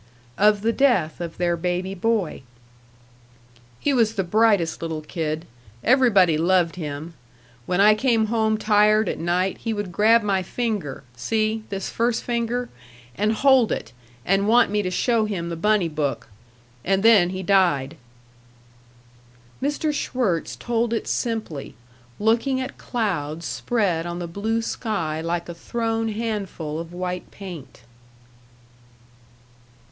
Of 0.39 0.63
the 0.63 0.73
death 0.73 1.21
of 1.21 1.37
their 1.37 1.55
baby 1.55 1.93
boy. 1.93 2.41
"He 3.79 3.93
was 3.93 4.15
the 4.15 4.23
brightest 4.23 4.81
little 4.81 5.01
kid 5.03 5.45
everybody 5.83 6.39
loved 6.39 6.75
him. 6.75 7.13
When 7.67 7.79
I 7.79 7.93
came 7.93 8.25
home 8.25 8.57
tired 8.57 9.07
at 9.07 9.19
night 9.19 9.59
he 9.59 9.73
would 9.73 9.91
grab 9.91 10.23
my 10.23 10.41
finger 10.41 11.03
see, 11.15 11.65
this 11.69 11.91
first 11.91 12.23
finger 12.23 12.67
and 13.15 13.31
hold 13.31 13.71
it, 13.71 13.93
and 14.25 14.47
want 14.47 14.71
me 14.71 14.81
to 14.81 14.89
show 14.89 15.25
him 15.25 15.49
the 15.49 15.55
bunny 15.55 15.87
book.... 15.87 16.29
And 16.83 17.03
then 17.03 17.29
he 17.29 17.43
died." 17.43 17.95
Mr. 19.61 19.93
Schwirtz 19.93 20.55
told 20.55 20.93
it 20.93 21.07
simply, 21.07 21.75
looking 22.17 22.59
at 22.59 22.79
clouds 22.79 23.45
spread 23.45 24.07
on 24.07 24.17
the 24.17 24.25
blue 24.25 24.63
sky 24.63 25.21
like 25.21 25.47
a 25.47 25.53
thrown 25.53 26.07
handful 26.07 26.79
of 26.79 26.91
white 26.91 27.29
paint. 27.29 27.83